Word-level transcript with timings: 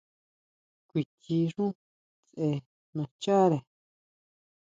Kuichi 0.89 1.35
xú 1.53 1.65
tse 1.75 2.47
nascháʼre. 2.95 3.57